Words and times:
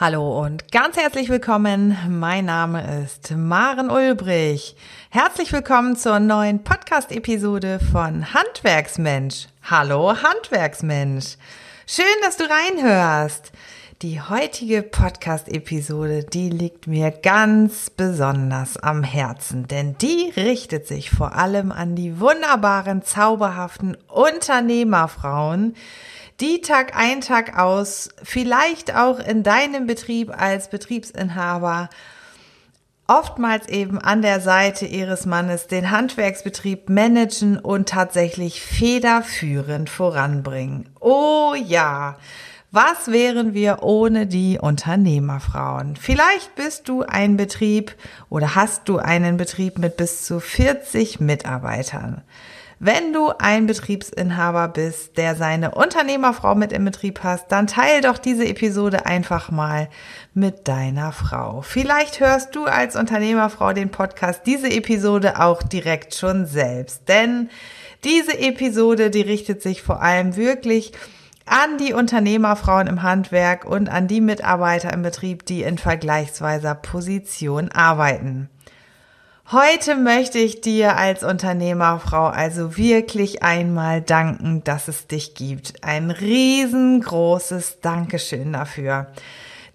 Hallo 0.00 0.44
und 0.44 0.70
ganz 0.70 0.96
herzlich 0.96 1.28
willkommen. 1.28 1.98
Mein 2.08 2.44
Name 2.44 3.02
ist 3.02 3.32
Maren 3.32 3.90
Ulbrich. 3.90 4.76
Herzlich 5.10 5.52
willkommen 5.52 5.96
zur 5.96 6.20
neuen 6.20 6.62
Podcast-Episode 6.62 7.80
von 7.90 8.32
Handwerksmensch. 8.32 9.48
Hallo 9.68 10.14
Handwerksmensch. 10.22 11.36
Schön, 11.84 12.04
dass 12.22 12.36
du 12.36 12.44
reinhörst. 12.44 13.50
Die 14.02 14.20
heutige 14.20 14.84
Podcast-Episode, 14.84 16.22
die 16.22 16.48
liegt 16.48 16.86
mir 16.86 17.10
ganz 17.10 17.90
besonders 17.90 18.76
am 18.76 19.02
Herzen, 19.02 19.66
denn 19.66 19.98
die 19.98 20.32
richtet 20.36 20.86
sich 20.86 21.10
vor 21.10 21.34
allem 21.34 21.72
an 21.72 21.96
die 21.96 22.20
wunderbaren, 22.20 23.02
zauberhaften 23.02 23.96
Unternehmerfrauen, 24.06 25.74
die 26.40 26.60
Tag 26.60 26.96
ein, 26.96 27.20
Tag 27.20 27.58
aus, 27.58 28.10
vielleicht 28.22 28.94
auch 28.94 29.18
in 29.18 29.42
deinem 29.42 29.86
Betrieb 29.86 30.30
als 30.30 30.70
Betriebsinhaber, 30.70 31.88
oftmals 33.08 33.68
eben 33.68 33.98
an 33.98 34.22
der 34.22 34.40
Seite 34.40 34.86
ihres 34.86 35.26
Mannes 35.26 35.66
den 35.66 35.90
Handwerksbetrieb 35.90 36.90
managen 36.90 37.58
und 37.58 37.88
tatsächlich 37.88 38.60
federführend 38.60 39.90
voranbringen. 39.90 40.88
Oh 41.00 41.54
ja, 41.56 42.18
was 42.70 43.10
wären 43.10 43.54
wir 43.54 43.82
ohne 43.82 44.26
die 44.26 44.58
Unternehmerfrauen? 44.60 45.96
Vielleicht 45.96 46.54
bist 46.54 46.86
du 46.88 47.02
ein 47.02 47.38
Betrieb 47.38 47.94
oder 48.28 48.54
hast 48.54 48.90
du 48.90 48.98
einen 48.98 49.38
Betrieb 49.38 49.78
mit 49.78 49.96
bis 49.96 50.24
zu 50.24 50.38
40 50.38 51.18
Mitarbeitern. 51.18 52.22
Wenn 52.80 53.12
du 53.12 53.32
ein 53.38 53.66
Betriebsinhaber 53.66 54.68
bist, 54.68 55.16
der 55.16 55.34
seine 55.34 55.72
Unternehmerfrau 55.72 56.54
mit 56.54 56.72
im 56.72 56.84
Betrieb 56.84 57.24
hast, 57.24 57.48
dann 57.48 57.66
teile 57.66 58.02
doch 58.02 58.18
diese 58.18 58.46
Episode 58.46 59.04
einfach 59.04 59.50
mal 59.50 59.88
mit 60.32 60.68
deiner 60.68 61.10
Frau. 61.10 61.60
Vielleicht 61.62 62.20
hörst 62.20 62.54
du 62.54 62.66
als 62.66 62.94
Unternehmerfrau 62.94 63.72
den 63.72 63.90
Podcast 63.90 64.42
diese 64.46 64.70
Episode 64.70 65.40
auch 65.40 65.64
direkt 65.64 66.14
schon 66.14 66.46
selbst, 66.46 67.08
denn 67.08 67.50
diese 68.04 68.38
Episode, 68.38 69.10
die 69.10 69.22
richtet 69.22 69.60
sich 69.60 69.82
vor 69.82 70.00
allem 70.00 70.36
wirklich 70.36 70.92
an 71.46 71.78
die 71.78 71.94
Unternehmerfrauen 71.94 72.86
im 72.86 73.02
Handwerk 73.02 73.64
und 73.64 73.88
an 73.88 74.06
die 74.06 74.20
Mitarbeiter 74.20 74.92
im 74.92 75.02
Betrieb, 75.02 75.44
die 75.46 75.62
in 75.62 75.78
vergleichsweiser 75.78 76.76
Position 76.76 77.72
arbeiten. 77.72 78.48
Heute 79.50 79.94
möchte 79.94 80.38
ich 80.38 80.60
dir 80.60 80.98
als 80.98 81.24
Unternehmerfrau 81.24 82.26
also 82.26 82.76
wirklich 82.76 83.42
einmal 83.42 84.02
danken, 84.02 84.62
dass 84.62 84.88
es 84.88 85.06
dich 85.06 85.34
gibt. 85.34 85.82
Ein 85.82 86.10
riesengroßes 86.10 87.80
Dankeschön 87.80 88.52
dafür. 88.52 89.06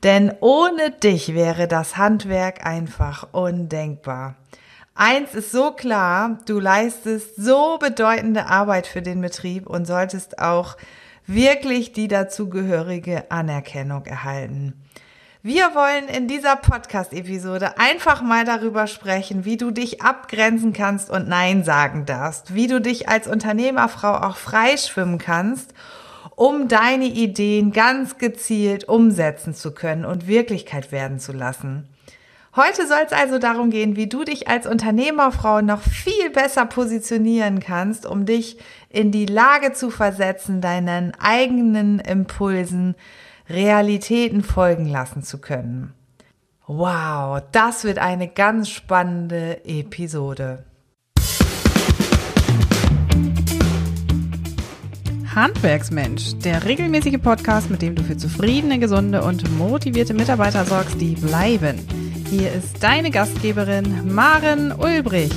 Denn 0.04 0.32
ohne 0.42 0.92
dich 0.92 1.34
wäre 1.34 1.68
das 1.68 1.98
Handwerk 1.98 2.68
einfach 2.68 3.30
undenkbar. 3.32 4.36
Eins 4.94 5.34
ist 5.34 5.52
so 5.52 5.72
klar, 5.72 6.38
du 6.46 6.60
leistest 6.60 7.36
so 7.36 7.80
bedeutende 7.80 8.46
Arbeit 8.46 8.86
für 8.86 9.02
den 9.02 9.22
Betrieb 9.22 9.66
und 9.66 9.88
solltest 9.88 10.38
auch 10.38 10.78
wirklich 11.26 11.94
die 11.94 12.08
dazugehörige 12.08 13.32
Anerkennung 13.32 14.06
erhalten. 14.06 14.83
Wir 15.46 15.76
wollen 15.76 16.08
in 16.08 16.30
dieser 16.30 16.56
Podcast-Episode 16.56 17.78
einfach 17.78 18.22
mal 18.22 18.46
darüber 18.46 18.88
sprechen, 18.88 19.44
wie 19.44 19.58
du 19.58 19.72
dich 19.72 20.02
abgrenzen 20.02 20.72
kannst 20.72 21.10
und 21.10 21.28
Nein 21.28 21.66
sagen 21.66 22.06
darfst, 22.06 22.56
wie 22.56 22.68
du 22.68 22.80
dich 22.80 23.10
als 23.10 23.28
Unternehmerfrau 23.28 24.14
auch 24.14 24.38
freischwimmen 24.38 25.18
kannst, 25.18 25.74
um 26.38 26.70
deine 26.70 27.08
Ideen 27.08 27.74
ganz 27.74 28.18
gezielt 28.18 28.88
umsetzen 28.88 29.54
zu 29.54 29.74
können 29.74 30.06
und 30.06 30.28
Wirklichkeit 30.28 30.94
werden 30.94 31.20
zu 31.20 31.34
lassen. 31.34 31.90
Heute 32.56 32.88
soll 32.88 33.02
es 33.06 33.12
also 33.12 33.38
darum 33.38 33.70
gehen, 33.70 33.98
wie 33.98 34.08
du 34.08 34.24
dich 34.24 34.48
als 34.48 34.66
Unternehmerfrau 34.66 35.60
noch 35.60 35.82
viel 35.82 36.30
besser 36.30 36.66
positionieren 36.66 37.60
kannst, 37.60 38.06
um 38.06 38.26
dich 38.26 38.60
in 38.88 39.12
die 39.12 39.26
Lage 39.26 39.74
zu 39.74 39.90
versetzen, 39.90 40.62
deinen 40.62 41.12
eigenen 41.20 42.00
Impulsen 42.00 42.96
Realitäten 43.50 44.42
folgen 44.42 44.88
lassen 44.88 45.22
zu 45.22 45.38
können. 45.40 45.94
Wow, 46.66 47.42
das 47.52 47.84
wird 47.84 48.00
eine 48.00 48.30
ganz 48.30 48.70
spannende 48.70 49.66
Episode. 49.66 50.64
Handwerksmensch, 55.36 56.38
der 56.38 56.64
regelmäßige 56.64 57.20
Podcast, 57.22 57.70
mit 57.70 57.82
dem 57.82 57.96
du 57.96 58.04
für 58.04 58.16
zufriedene, 58.16 58.80
gesunde 58.80 59.24
und 59.24 59.58
motivierte 59.58 60.14
Mitarbeiter 60.14 60.64
sorgst, 60.64 61.02
die 61.02 61.16
bleiben. 61.16 61.80
Hier 62.30 62.52
ist 62.52 62.82
deine 62.82 63.12
Gastgeberin 63.12 64.14
Maren 64.14 64.72
Ulbrich. 64.72 65.34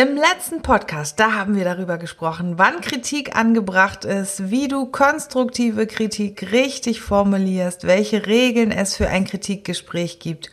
Im 0.00 0.14
letzten 0.14 0.62
Podcast, 0.62 1.18
da 1.18 1.32
haben 1.32 1.56
wir 1.56 1.64
darüber 1.64 1.98
gesprochen, 1.98 2.56
wann 2.56 2.82
Kritik 2.82 3.34
angebracht 3.34 4.04
ist, 4.04 4.48
wie 4.48 4.68
du 4.68 4.86
konstruktive 4.86 5.88
Kritik 5.88 6.52
richtig 6.52 7.00
formulierst, 7.00 7.84
welche 7.84 8.24
Regeln 8.24 8.70
es 8.70 8.94
für 8.94 9.08
ein 9.08 9.24
Kritikgespräch 9.24 10.20
gibt 10.20 10.52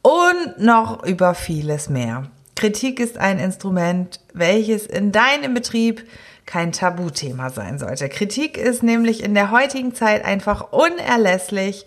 und 0.00 0.56
noch 0.56 1.04
über 1.04 1.34
vieles 1.34 1.90
mehr. 1.90 2.30
Kritik 2.56 2.98
ist 2.98 3.18
ein 3.18 3.38
Instrument, 3.38 4.20
welches 4.32 4.86
in 4.86 5.12
deinem 5.12 5.52
Betrieb 5.52 6.08
kein 6.46 6.72
Tabuthema 6.72 7.50
sein 7.50 7.78
sollte. 7.78 8.08
Kritik 8.08 8.56
ist 8.56 8.82
nämlich 8.82 9.22
in 9.22 9.34
der 9.34 9.50
heutigen 9.50 9.94
Zeit 9.94 10.24
einfach 10.24 10.72
unerlässlich 10.72 11.84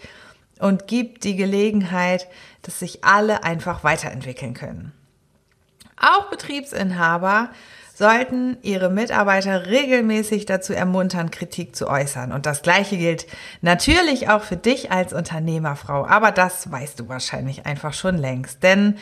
und 0.59 0.85
gibt 0.85 1.23
die 1.23 1.35
Gelegenheit, 1.35 2.27
dass 2.61 2.77
sich 2.77 3.03
alle 3.03 3.43
einfach 3.43 3.83
weiterentwickeln 3.83 4.53
können. 4.53 4.91
Auch 5.97 6.29
Betriebsinhaber 6.29 7.49
sollten 7.95 8.57
ihre 8.61 8.89
Mitarbeiter 8.89 9.67
regelmäßig 9.67 10.45
dazu 10.45 10.73
ermuntern, 10.73 11.31
Kritik 11.31 11.75
zu 11.75 11.87
äußern. 11.87 12.33
Und 12.33 12.45
das 12.45 12.61
Gleiche 12.61 12.97
gilt 12.97 13.25
natürlich 13.61 14.29
auch 14.29 14.43
für 14.43 14.57
dich 14.57 14.91
als 14.91 15.13
Unternehmerfrau. 15.13 16.05
Aber 16.05 16.31
das 16.31 16.69
weißt 16.69 16.99
du 16.99 17.07
wahrscheinlich 17.07 17.65
einfach 17.65 17.93
schon 17.93 18.17
längst. 18.17 18.63
Denn 18.63 18.97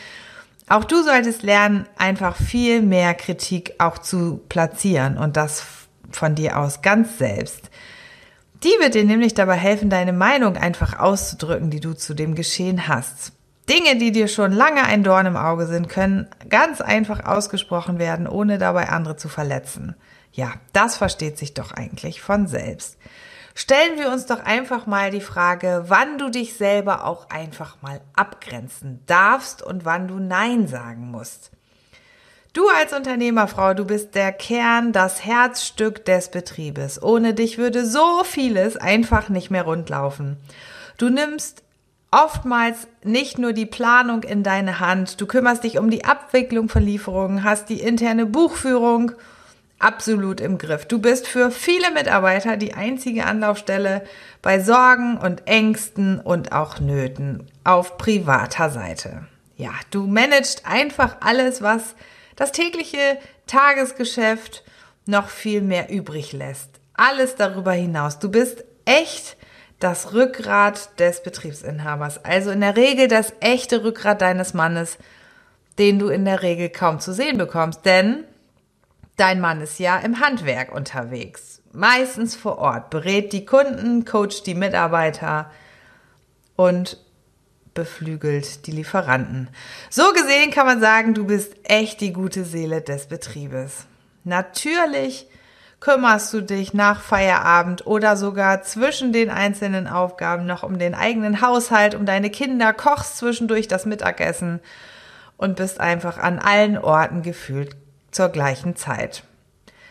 auch 0.68 0.84
du 0.84 1.02
solltest 1.02 1.42
lernen, 1.42 1.86
einfach 1.98 2.36
viel 2.36 2.82
mehr 2.82 3.14
Kritik 3.14 3.74
auch 3.78 3.98
zu 3.98 4.40
platzieren 4.48 5.18
und 5.18 5.36
das 5.36 5.64
von 6.10 6.34
dir 6.34 6.58
aus 6.58 6.80
ganz 6.80 7.18
selbst. 7.18 7.70
Die 8.62 8.72
wird 8.80 8.94
dir 8.94 9.04
nämlich 9.04 9.34
dabei 9.34 9.56
helfen, 9.56 9.90
deine 9.90 10.14
Meinung 10.14 10.56
einfach 10.56 10.98
auszudrücken, 10.98 11.68
die 11.68 11.80
du 11.80 11.92
zu 11.92 12.14
dem 12.14 12.34
Geschehen 12.34 12.88
hast. 12.88 13.33
Dinge, 13.68 13.96
die 13.96 14.12
dir 14.12 14.28
schon 14.28 14.52
lange 14.52 14.84
ein 14.84 15.02
Dorn 15.02 15.26
im 15.26 15.36
Auge 15.36 15.66
sind, 15.66 15.88
können 15.88 16.28
ganz 16.50 16.80
einfach 16.80 17.24
ausgesprochen 17.24 17.98
werden, 17.98 18.26
ohne 18.26 18.58
dabei 18.58 18.90
andere 18.90 19.16
zu 19.16 19.28
verletzen. 19.28 19.94
Ja, 20.32 20.52
das 20.72 20.96
versteht 20.96 21.38
sich 21.38 21.54
doch 21.54 21.72
eigentlich 21.72 22.20
von 22.20 22.46
selbst. 22.46 22.98
Stellen 23.54 23.98
wir 23.98 24.10
uns 24.10 24.26
doch 24.26 24.44
einfach 24.44 24.86
mal 24.86 25.10
die 25.10 25.20
Frage, 25.20 25.84
wann 25.86 26.18
du 26.18 26.28
dich 26.28 26.54
selber 26.54 27.06
auch 27.06 27.30
einfach 27.30 27.80
mal 27.82 28.00
abgrenzen 28.14 29.02
darfst 29.06 29.62
und 29.62 29.84
wann 29.84 30.08
du 30.08 30.18
Nein 30.18 30.66
sagen 30.66 31.10
musst. 31.10 31.52
Du 32.52 32.68
als 32.68 32.92
Unternehmerfrau, 32.92 33.74
du 33.74 33.84
bist 33.84 34.14
der 34.14 34.32
Kern, 34.32 34.92
das 34.92 35.24
Herzstück 35.24 36.04
des 36.04 36.30
Betriebes. 36.30 37.02
Ohne 37.02 37.34
dich 37.34 37.58
würde 37.58 37.84
so 37.84 38.22
vieles 38.22 38.76
einfach 38.76 39.28
nicht 39.28 39.50
mehr 39.50 39.64
rundlaufen. 39.64 40.36
Du 40.96 41.08
nimmst 41.08 41.63
oftmals 42.14 42.86
nicht 43.02 43.38
nur 43.38 43.52
die 43.52 43.66
Planung 43.66 44.22
in 44.22 44.42
deine 44.44 44.78
Hand, 44.78 45.20
du 45.20 45.26
kümmerst 45.26 45.64
dich 45.64 45.78
um 45.78 45.90
die 45.90 46.04
Abwicklung 46.04 46.68
von 46.68 46.82
Lieferungen, 46.82 47.42
hast 47.42 47.68
die 47.68 47.80
interne 47.80 48.24
Buchführung 48.24 49.12
absolut 49.80 50.40
im 50.40 50.56
Griff. 50.56 50.86
Du 50.86 51.00
bist 51.00 51.26
für 51.26 51.50
viele 51.50 51.90
Mitarbeiter 51.90 52.56
die 52.56 52.74
einzige 52.74 53.26
Anlaufstelle 53.26 54.04
bei 54.42 54.60
Sorgen 54.60 55.18
und 55.18 55.46
Ängsten 55.46 56.20
und 56.20 56.52
auch 56.52 56.78
Nöten 56.78 57.48
auf 57.64 57.98
privater 57.98 58.70
Seite. 58.70 59.26
Ja, 59.56 59.72
du 59.90 60.06
managst 60.06 60.66
einfach 60.66 61.16
alles, 61.20 61.62
was 61.62 61.96
das 62.36 62.52
tägliche 62.52 63.18
Tagesgeschäft 63.46 64.62
noch 65.06 65.28
viel 65.28 65.60
mehr 65.60 65.90
übrig 65.90 66.32
lässt. 66.32 66.70
Alles 66.94 67.34
darüber 67.34 67.72
hinaus. 67.72 68.20
Du 68.20 68.30
bist 68.30 68.64
echt 68.84 69.36
das 69.84 70.14
Rückgrat 70.14 70.98
des 70.98 71.22
Betriebsinhabers. 71.22 72.24
Also 72.24 72.50
in 72.50 72.62
der 72.62 72.74
Regel 72.74 73.06
das 73.06 73.34
echte 73.40 73.84
Rückgrat 73.84 74.22
deines 74.22 74.54
Mannes, 74.54 74.96
den 75.78 75.98
du 75.98 76.08
in 76.08 76.24
der 76.24 76.40
Regel 76.40 76.70
kaum 76.70 77.00
zu 77.00 77.12
sehen 77.12 77.36
bekommst. 77.36 77.84
Denn 77.84 78.24
dein 79.16 79.42
Mann 79.42 79.60
ist 79.60 79.78
ja 79.78 79.98
im 79.98 80.20
Handwerk 80.20 80.74
unterwegs. 80.74 81.60
Meistens 81.72 82.34
vor 82.34 82.56
Ort, 82.56 82.88
berät 82.88 83.34
die 83.34 83.44
Kunden, 83.44 84.06
coacht 84.06 84.46
die 84.46 84.54
Mitarbeiter 84.54 85.50
und 86.56 86.98
beflügelt 87.74 88.66
die 88.66 88.72
Lieferanten. 88.72 89.50
So 89.90 90.14
gesehen 90.14 90.50
kann 90.50 90.66
man 90.66 90.80
sagen, 90.80 91.12
du 91.12 91.26
bist 91.26 91.56
echt 91.64 92.00
die 92.00 92.14
gute 92.14 92.44
Seele 92.44 92.80
des 92.80 93.06
Betriebes. 93.06 93.84
Natürlich 94.22 95.26
Kümmerst 95.80 96.32
du 96.32 96.40
dich 96.40 96.72
nach 96.72 97.00
Feierabend 97.00 97.86
oder 97.86 98.16
sogar 98.16 98.62
zwischen 98.62 99.12
den 99.12 99.30
einzelnen 99.30 99.86
Aufgaben 99.86 100.46
noch 100.46 100.62
um 100.62 100.78
den 100.78 100.94
eigenen 100.94 101.40
Haushalt, 101.40 101.94
um 101.94 102.06
deine 102.06 102.30
Kinder, 102.30 102.72
kochst 102.72 103.18
zwischendurch 103.18 103.68
das 103.68 103.84
Mittagessen 103.84 104.60
und 105.36 105.56
bist 105.56 105.80
einfach 105.80 106.18
an 106.18 106.38
allen 106.38 106.78
Orten 106.78 107.22
gefühlt 107.22 107.76
zur 108.10 108.28
gleichen 108.28 108.76
Zeit. 108.76 109.24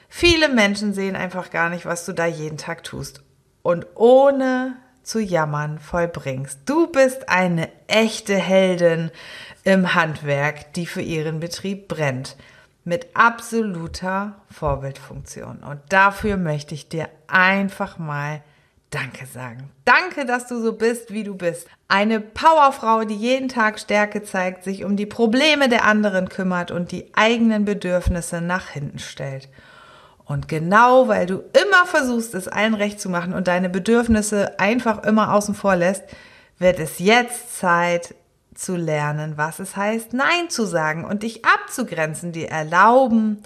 Viele 0.09 0.49
Menschen 0.49 0.93
sehen 0.93 1.15
einfach 1.15 1.49
gar 1.49 1.69
nicht, 1.69 1.85
was 1.85 2.05
du 2.05 2.13
da 2.13 2.25
jeden 2.25 2.57
Tag 2.57 2.83
tust 2.83 3.21
und 3.61 3.85
ohne 3.95 4.75
zu 5.03 5.19
jammern 5.19 5.79
vollbringst. 5.79 6.59
Du 6.65 6.87
bist 6.87 7.29
eine 7.29 7.69
echte 7.87 8.35
Heldin 8.35 9.11
im 9.63 9.95
Handwerk, 9.95 10.73
die 10.73 10.85
für 10.85 11.01
ihren 11.01 11.39
Betrieb 11.39 11.87
brennt 11.87 12.37
mit 12.83 13.07
absoluter 13.15 14.35
Vorbildfunktion. 14.51 15.59
Und 15.63 15.79
dafür 15.89 16.37
möchte 16.37 16.75
ich 16.75 16.89
dir 16.89 17.09
einfach 17.27 17.97
mal 17.97 18.41
Danke 18.93 19.25
sagen. 19.25 19.71
Danke, 19.85 20.23
dass 20.23 20.45
du 20.45 20.61
so 20.61 20.73
bist, 20.73 21.11
wie 21.11 21.23
du 21.23 21.33
bist. 21.33 21.67
Eine 21.87 22.19
Powerfrau, 22.19 23.05
die 23.05 23.15
jeden 23.15 23.49
Tag 23.49 23.79
Stärke 23.79 24.21
zeigt, 24.21 24.63
sich 24.63 24.83
um 24.83 24.95
die 24.95 25.07
Probleme 25.07 25.67
der 25.67 25.85
anderen 25.85 26.29
kümmert 26.29 26.69
und 26.69 26.91
die 26.91 27.11
eigenen 27.15 27.65
Bedürfnisse 27.65 28.39
nach 28.39 28.69
hinten 28.69 28.99
stellt. 28.99 29.49
Und 30.25 30.47
genau 30.47 31.07
weil 31.07 31.25
du 31.25 31.43
immer 31.59 31.87
versuchst, 31.87 32.35
es 32.35 32.47
allen 32.47 32.75
recht 32.75 33.01
zu 33.01 33.09
machen 33.09 33.33
und 33.33 33.47
deine 33.47 33.69
Bedürfnisse 33.69 34.59
einfach 34.59 35.03
immer 35.03 35.33
außen 35.33 35.55
vor 35.55 35.75
lässt, 35.75 36.03
wird 36.59 36.77
es 36.77 36.99
jetzt 36.99 37.57
Zeit, 37.57 38.13
zu 38.55 38.75
lernen, 38.75 39.37
was 39.37 39.59
es 39.59 39.75
heißt, 39.75 40.13
Nein 40.13 40.49
zu 40.49 40.65
sagen 40.65 41.05
und 41.05 41.23
dich 41.23 41.45
abzugrenzen, 41.45 42.31
dir 42.31 42.49
erlauben, 42.49 43.43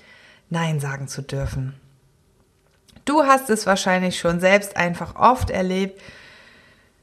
Nein 0.49 0.79
sagen 0.79 1.07
zu 1.07 1.21
dürfen. 1.21 1.73
Du 3.05 3.23
hast 3.23 3.49
es 3.49 3.65
wahrscheinlich 3.65 4.19
schon 4.19 4.39
selbst 4.39 4.75
einfach 4.75 5.15
oft 5.15 5.49
erlebt. 5.49 6.01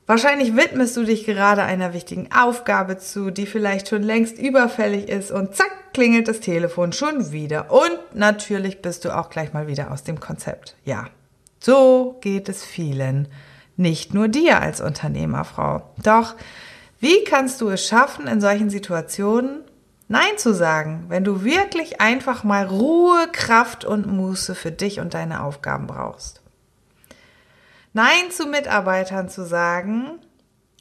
Wahrscheinlich 0.07 0.55
widmest 0.55 0.97
du 0.97 1.05
dich 1.05 1.25
gerade 1.25 1.63
einer 1.63 1.95
wichtigen 1.95 2.29
Aufgabe 2.31 2.99
zu, 2.99 3.31
die 3.31 3.47
vielleicht 3.47 3.89
schon 3.89 4.03
längst 4.03 4.39
überfällig 4.39 5.09
ist 5.09 5.31
und 5.31 5.55
zack, 5.55 5.95
klingelt 5.95 6.29
das 6.29 6.41
Telefon 6.41 6.93
schon 6.93 7.33
wieder. 7.33 7.71
Und 7.71 7.99
natürlich 8.15 8.83
bist 8.83 9.07
du 9.07 9.17
auch 9.17 9.31
gleich 9.31 9.55
mal 9.55 9.67
wieder 9.67 9.91
aus 9.91 10.03
dem 10.03 10.21
Konzept. 10.21 10.77
Ja, 10.85 11.07
so 11.59 12.19
geht 12.21 12.51
es 12.51 12.63
vielen. 12.63 13.29
Nicht 13.77 14.13
nur 14.13 14.29
dir 14.29 14.61
als 14.61 14.83
Unternehmerfrau. 14.83 15.83
Doch 16.03 16.35
wie 17.05 17.23
kannst 17.23 17.61
du 17.61 17.69
es 17.69 17.87
schaffen, 17.87 18.27
in 18.27 18.41
solchen 18.41 18.71
Situationen 18.71 19.61
Nein 20.09 20.39
zu 20.39 20.55
sagen, 20.55 21.05
wenn 21.09 21.23
du 21.23 21.45
wirklich 21.45 22.01
einfach 22.01 22.45
mal 22.45 22.65
Ruhe, 22.65 23.29
Kraft 23.31 23.85
und 23.85 24.07
Muße 24.07 24.55
für 24.55 24.73
dich 24.73 25.01
und 25.01 25.13
deine 25.13 25.43
Aufgaben 25.43 25.87
brauchst? 25.87 26.41
Nein 27.93 28.31
zu 28.31 28.47
Mitarbeitern 28.47 29.29
zu 29.29 29.45
sagen, 29.45 30.19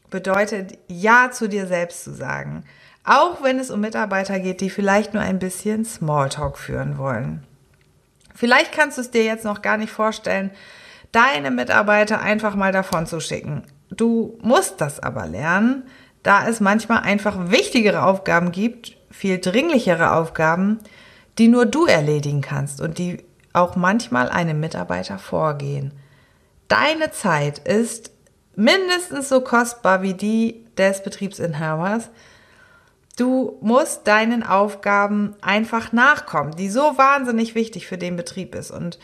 bedeutet 0.10 0.78
Ja 0.88 1.30
zu 1.30 1.50
dir 1.50 1.68
selbst 1.68 2.06
zu 2.06 2.14
sagen, 2.14 2.64
auch 3.04 3.44
wenn 3.44 3.60
es 3.60 3.70
um 3.70 3.82
Mitarbeiter 3.82 4.40
geht, 4.40 4.62
die 4.62 4.70
vielleicht 4.70 5.14
nur 5.14 5.24
ein 5.24 5.40
bisschen 5.40 5.84
Smalltalk 5.84 6.58
führen 6.58 6.98
wollen. 6.98 7.46
Vielleicht 8.34 8.72
kannst 8.72 8.98
du 8.98 9.02
es 9.02 9.12
dir 9.12 9.26
jetzt 9.26 9.44
noch 9.44 9.62
gar 9.62 9.76
nicht 9.76 9.92
vorstellen, 9.92 10.52
deine 11.12 11.52
Mitarbeiter 11.52 12.22
einfach 12.22 12.56
mal 12.56 12.72
davon 12.72 13.08
zu 13.08 13.20
schicken. 13.20 13.64
Du 13.92 14.40
musst 14.42 14.80
das 14.80 15.02
aber 15.02 15.28
lernen, 15.28 15.84
da 16.24 16.48
es 16.48 16.60
manchmal 16.60 17.04
einfach 17.04 17.52
wichtigere 17.52 18.04
Aufgaben 18.04 18.52
gibt, 18.52 18.98
viel 19.12 19.40
dringlichere 19.40 20.14
Aufgaben, 20.14 20.80
die 21.38 21.48
nur 21.48 21.66
du 21.66 21.86
erledigen 21.86 22.42
kannst 22.42 22.82
und 22.82 22.98
die 22.98 23.24
auch 23.52 23.76
manchmal 23.76 24.30
einem 24.30 24.60
Mitarbeiter 24.60 25.20
vorgehen. 25.20 25.92
Deine 26.68 27.12
Zeit 27.12 27.60
ist 27.60 28.12
mindestens 28.56 29.30
so 29.30 29.42
kostbar 29.42 30.02
wie 30.02 30.14
die 30.14 30.66
des 30.78 31.04
Betriebsinhabers. 31.04 32.10
Du 33.18 33.58
musst 33.62 34.08
deinen 34.08 34.44
Aufgaben 34.44 35.36
einfach 35.42 35.92
nachkommen, 35.92 36.56
die 36.56 36.70
so 36.70 36.98
wahnsinnig 36.98 37.54
wichtig 37.54 37.86
für 37.86 37.98
den 37.98 38.16
Betrieb 38.16 38.56
ist. 38.56 38.72
Und 38.72 38.98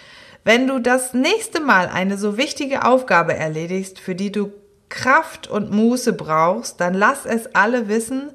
wenn 0.43 0.67
du 0.67 0.79
das 0.79 1.13
nächste 1.13 1.61
Mal 1.61 1.87
eine 1.87 2.17
so 2.17 2.37
wichtige 2.37 2.85
Aufgabe 2.85 3.35
erledigst, 3.35 3.99
für 3.99 4.15
die 4.15 4.31
du 4.31 4.51
Kraft 4.89 5.47
und 5.47 5.71
Muße 5.71 6.13
brauchst, 6.13 6.81
dann 6.81 6.93
lass 6.93 7.25
es 7.25 7.55
alle 7.55 7.87
wissen, 7.87 8.31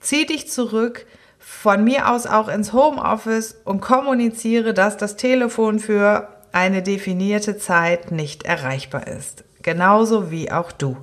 zieh 0.00 0.26
dich 0.26 0.50
zurück, 0.50 1.06
von 1.38 1.84
mir 1.84 2.10
aus 2.10 2.26
auch 2.26 2.48
ins 2.48 2.72
Homeoffice 2.72 3.56
und 3.64 3.80
kommuniziere, 3.80 4.74
dass 4.74 4.96
das 4.96 5.16
Telefon 5.16 5.78
für 5.78 6.28
eine 6.52 6.82
definierte 6.82 7.58
Zeit 7.58 8.10
nicht 8.10 8.44
erreichbar 8.44 9.06
ist. 9.06 9.44
Genauso 9.62 10.30
wie 10.30 10.50
auch 10.50 10.72
du. 10.72 10.96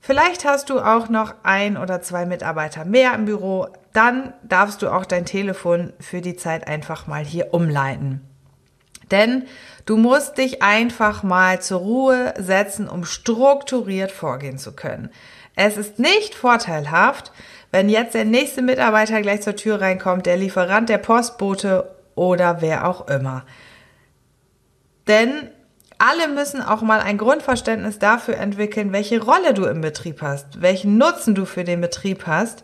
Vielleicht 0.00 0.44
hast 0.44 0.70
du 0.70 0.80
auch 0.80 1.08
noch 1.08 1.34
ein 1.42 1.76
oder 1.76 2.00
zwei 2.02 2.26
Mitarbeiter 2.26 2.84
mehr 2.84 3.14
im 3.14 3.26
Büro, 3.26 3.68
dann 3.92 4.32
darfst 4.42 4.82
du 4.82 4.88
auch 4.88 5.04
dein 5.04 5.26
Telefon 5.26 5.92
für 6.00 6.20
die 6.20 6.36
Zeit 6.36 6.66
einfach 6.66 7.06
mal 7.06 7.24
hier 7.24 7.52
umleiten. 7.52 8.29
Denn 9.10 9.44
du 9.86 9.96
musst 9.96 10.38
dich 10.38 10.62
einfach 10.62 11.22
mal 11.22 11.60
zur 11.60 11.80
Ruhe 11.80 12.34
setzen, 12.38 12.88
um 12.88 13.04
strukturiert 13.04 14.12
vorgehen 14.12 14.58
zu 14.58 14.72
können. 14.72 15.10
Es 15.56 15.76
ist 15.76 15.98
nicht 15.98 16.34
vorteilhaft, 16.34 17.32
wenn 17.72 17.88
jetzt 17.88 18.14
der 18.14 18.24
nächste 18.24 18.62
Mitarbeiter 18.62 19.20
gleich 19.22 19.42
zur 19.42 19.56
Tür 19.56 19.80
reinkommt, 19.80 20.26
der 20.26 20.36
Lieferant, 20.36 20.88
der 20.88 20.98
Postbote 20.98 21.94
oder 22.14 22.60
wer 22.60 22.86
auch 22.86 23.08
immer. 23.08 23.44
Denn 25.06 25.50
alle 25.98 26.28
müssen 26.28 26.62
auch 26.62 26.82
mal 26.82 27.00
ein 27.00 27.18
Grundverständnis 27.18 27.98
dafür 27.98 28.38
entwickeln, 28.38 28.92
welche 28.92 29.22
Rolle 29.22 29.54
du 29.54 29.66
im 29.66 29.82
Betrieb 29.82 30.22
hast, 30.22 30.62
welchen 30.62 30.96
Nutzen 30.96 31.34
du 31.34 31.44
für 31.44 31.64
den 31.64 31.80
Betrieb 31.80 32.26
hast 32.26 32.62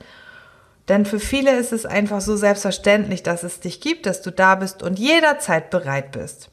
denn 0.88 1.04
für 1.04 1.18
viele 1.18 1.56
ist 1.56 1.72
es 1.72 1.84
einfach 1.86 2.20
so 2.20 2.36
selbstverständlich, 2.36 3.22
dass 3.22 3.42
es 3.42 3.60
dich 3.60 3.80
gibt, 3.80 4.06
dass 4.06 4.22
du 4.22 4.30
da 4.30 4.54
bist 4.54 4.82
und 4.82 4.98
jederzeit 4.98 5.70
bereit 5.70 6.12
bist. 6.12 6.50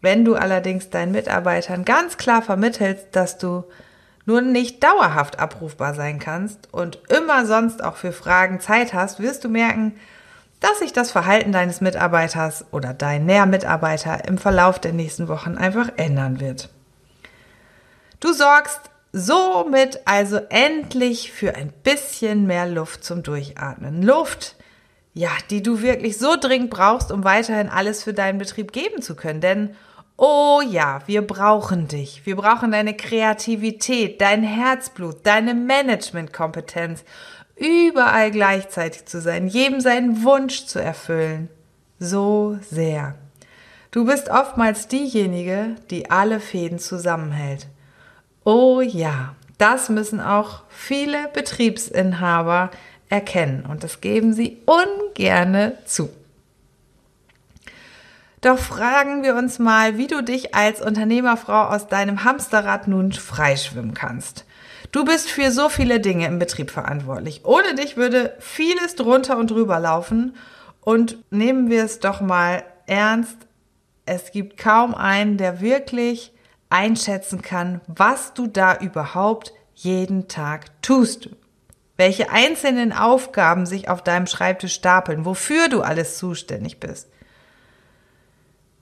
Wenn 0.00 0.24
du 0.24 0.34
allerdings 0.34 0.90
deinen 0.90 1.12
Mitarbeitern 1.12 1.84
ganz 1.84 2.16
klar 2.16 2.42
vermittelst, 2.42 3.08
dass 3.12 3.38
du 3.38 3.64
nur 4.26 4.40
nicht 4.40 4.82
dauerhaft 4.82 5.38
abrufbar 5.38 5.94
sein 5.94 6.18
kannst 6.18 6.72
und 6.72 6.98
immer 7.08 7.46
sonst 7.46 7.84
auch 7.84 7.96
für 7.96 8.12
Fragen 8.12 8.60
Zeit 8.60 8.94
hast, 8.94 9.20
wirst 9.20 9.44
du 9.44 9.48
merken, 9.48 9.94
dass 10.60 10.78
sich 10.78 10.94
das 10.94 11.10
Verhalten 11.10 11.52
deines 11.52 11.82
Mitarbeiters 11.82 12.64
oder 12.70 12.94
deiner 12.94 13.44
Mitarbeiter 13.44 14.26
im 14.26 14.38
Verlauf 14.38 14.78
der 14.78 14.94
nächsten 14.94 15.28
Wochen 15.28 15.58
einfach 15.58 15.90
ändern 15.96 16.40
wird. 16.40 16.70
Du 18.20 18.32
sorgst 18.32 18.80
Somit 19.16 20.00
also 20.06 20.40
endlich 20.48 21.30
für 21.30 21.54
ein 21.54 21.72
bisschen 21.84 22.48
mehr 22.48 22.66
Luft 22.66 23.04
zum 23.04 23.22
Durchatmen. 23.22 24.02
Luft, 24.02 24.56
ja, 25.12 25.30
die 25.50 25.62
du 25.62 25.82
wirklich 25.82 26.18
so 26.18 26.34
dringend 26.34 26.70
brauchst, 26.70 27.12
um 27.12 27.22
weiterhin 27.22 27.68
alles 27.68 28.02
für 28.02 28.12
deinen 28.12 28.38
Betrieb 28.38 28.72
geben 28.72 29.02
zu 29.02 29.14
können. 29.14 29.40
Denn, 29.40 29.76
oh 30.16 30.60
ja, 30.68 31.00
wir 31.06 31.24
brauchen 31.24 31.86
dich. 31.86 32.26
Wir 32.26 32.34
brauchen 32.34 32.72
deine 32.72 32.96
Kreativität, 32.96 34.20
dein 34.20 34.42
Herzblut, 34.42 35.18
deine 35.22 35.54
Managementkompetenz, 35.54 37.04
überall 37.54 38.32
gleichzeitig 38.32 39.06
zu 39.06 39.20
sein, 39.20 39.46
jedem 39.46 39.80
seinen 39.80 40.24
Wunsch 40.24 40.66
zu 40.66 40.80
erfüllen. 40.80 41.48
So 42.00 42.58
sehr. 42.68 43.14
Du 43.92 44.06
bist 44.06 44.28
oftmals 44.28 44.88
diejenige, 44.88 45.76
die 45.88 46.10
alle 46.10 46.40
Fäden 46.40 46.80
zusammenhält. 46.80 47.68
Oh 48.44 48.80
ja, 48.80 49.34
das 49.58 49.88
müssen 49.88 50.20
auch 50.20 50.62
viele 50.68 51.28
Betriebsinhaber 51.32 52.70
erkennen 53.08 53.64
und 53.66 53.82
das 53.84 54.00
geben 54.00 54.32
sie 54.32 54.58
ungerne 54.66 55.78
zu. 55.86 56.10
Doch 58.44 58.58
fragen 58.58 59.22
wir 59.22 59.36
uns 59.36 59.58
mal, 59.58 59.96
wie 59.96 60.06
du 60.06 60.22
dich 60.22 60.54
als 60.54 60.82
Unternehmerfrau 60.82 61.68
aus 61.68 61.88
deinem 61.88 62.24
Hamsterrad 62.24 62.88
nun 62.88 63.12
freischwimmen 63.12 63.94
kannst. 63.94 64.44
Du 64.92 65.06
bist 65.06 65.30
für 65.30 65.50
so 65.50 65.70
viele 65.70 65.98
Dinge 65.98 66.26
im 66.26 66.38
Betrieb 66.38 66.70
verantwortlich. 66.70 67.40
Ohne 67.44 67.74
dich 67.74 67.96
würde 67.96 68.36
vieles 68.40 68.96
drunter 68.96 69.38
und 69.38 69.50
drüber 69.50 69.80
laufen. 69.80 70.36
Und 70.82 71.16
nehmen 71.30 71.70
wir 71.70 71.84
es 71.84 72.00
doch 72.00 72.20
mal 72.20 72.62
ernst. 72.86 73.38
Es 74.04 74.30
gibt 74.30 74.58
kaum 74.58 74.94
einen, 74.94 75.38
der 75.38 75.62
wirklich 75.62 76.33
einschätzen 76.74 77.40
kann, 77.40 77.80
was 77.86 78.34
du 78.34 78.48
da 78.48 78.76
überhaupt 78.76 79.52
jeden 79.74 80.26
Tag 80.26 80.66
tust. 80.82 81.30
Welche 81.96 82.30
einzelnen 82.30 82.92
Aufgaben 82.92 83.64
sich 83.64 83.88
auf 83.88 84.02
deinem 84.02 84.26
Schreibtisch 84.26 84.74
stapeln, 84.74 85.24
wofür 85.24 85.68
du 85.68 85.82
alles 85.82 86.18
zuständig 86.18 86.80
bist. 86.80 87.08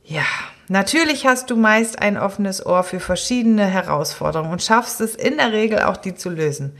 Ja, 0.04 0.25
natürlich 0.68 1.26
hast 1.26 1.50
du 1.50 1.56
meist 1.56 2.00
ein 2.00 2.16
offenes 2.16 2.64
Ohr 2.64 2.82
für 2.82 2.99
verschiedene 2.99 3.66
Herausforderungen 3.66 4.52
und 4.52 4.62
schaffst 4.62 5.02
es 5.02 5.14
in 5.14 5.37
der 5.37 5.52
Regel 5.52 5.82
auch, 5.82 5.99
die 5.99 6.14
zu 6.14 6.30
lösen. 6.30 6.75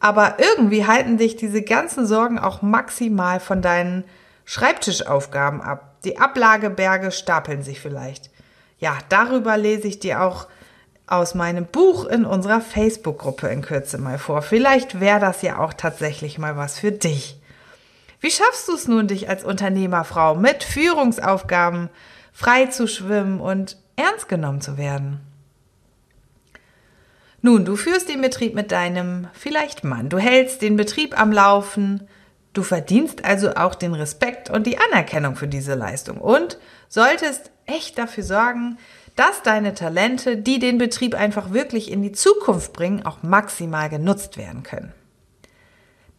Aber 0.00 0.38
irgendwie 0.38 0.84
halten 0.84 1.16
dich 1.16 1.36
diese 1.36 1.62
ganzen 1.62 2.06
Sorgen 2.06 2.40
auch 2.40 2.60
maximal 2.60 3.38
von 3.38 3.62
deinen 3.62 4.02
Schreibtischaufgaben 4.44 5.60
ab 5.60 6.00
Die 6.04 6.18
Ablageberge 6.18 7.12
stapeln 7.12 7.62
sich 7.62 7.80
vielleicht. 7.80 8.30
Ja, 8.78 8.98
darüber 9.08 9.56
lese 9.56 9.88
ich 9.88 10.00
dir 10.00 10.22
auch 10.22 10.48
aus 11.06 11.34
meinem 11.34 11.66
Buch 11.66 12.04
in 12.04 12.24
unserer 12.24 12.60
Facebook-Gruppe 12.60 13.48
in 13.48 13.62
Kürze 13.62 13.98
mal 13.98 14.18
vor. 14.18 14.42
Vielleicht 14.42 15.00
wäre 15.00 15.20
das 15.20 15.42
ja 15.42 15.58
auch 15.58 15.72
tatsächlich 15.72 16.38
mal 16.38 16.56
was 16.56 16.78
für 16.78 16.92
dich. 16.92 17.38
Wie 18.20 18.30
schaffst 18.30 18.68
du 18.68 18.74
es 18.74 18.88
nun, 18.88 19.06
dich 19.06 19.28
als 19.28 19.44
Unternehmerfrau 19.44 20.34
mit 20.34 20.64
Führungsaufgaben 20.64 21.90
frei 22.32 22.66
zu 22.66 22.88
schwimmen 22.88 23.40
und 23.40 23.76
ernst 23.94 24.28
genommen 24.28 24.60
zu 24.60 24.78
werden? 24.78 25.20
Nun, 27.40 27.64
du 27.64 27.76
führst 27.76 28.08
den 28.08 28.22
Betrieb 28.22 28.54
mit 28.54 28.72
deinem 28.72 29.28
vielleicht 29.32 29.84
Mann. 29.84 30.08
Du 30.08 30.18
hältst 30.18 30.62
den 30.62 30.76
Betrieb 30.76 31.20
am 31.20 31.30
Laufen. 31.30 32.08
Du 32.54 32.64
verdienst 32.64 33.24
also 33.24 33.54
auch 33.54 33.76
den 33.76 33.94
Respekt 33.94 34.50
und 34.50 34.66
die 34.66 34.78
Anerkennung 34.78 35.36
für 35.36 35.46
diese 35.46 35.74
Leistung 35.74 36.18
und 36.18 36.58
solltest 36.88 37.52
echt 37.66 37.98
dafür 37.98 38.24
sorgen, 38.24 38.78
dass 39.16 39.42
deine 39.42 39.74
Talente, 39.74 40.36
die 40.36 40.58
den 40.58 40.78
Betrieb 40.78 41.14
einfach 41.14 41.52
wirklich 41.52 41.90
in 41.90 42.02
die 42.02 42.12
Zukunft 42.12 42.72
bringen, 42.74 43.04
auch 43.04 43.22
maximal 43.22 43.88
genutzt 43.88 44.36
werden 44.36 44.62
können. 44.62 44.92